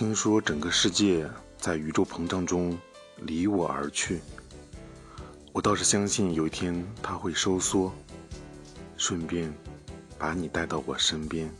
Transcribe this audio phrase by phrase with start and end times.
[0.00, 2.74] 听说整个世界在宇宙膨胀中
[3.18, 4.22] 离我而去。
[5.52, 7.92] 我倒是相信有一天它会收缩
[8.96, 9.52] 顺便
[10.18, 11.54] 把你带到我身边。